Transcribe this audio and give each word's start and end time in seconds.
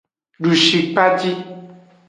Dushikpaji. 0.43 1.31